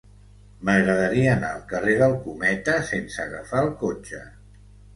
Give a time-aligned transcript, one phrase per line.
[0.69, 4.27] M'agradaria anar al carrer del Cometa sense agafar el cotxe.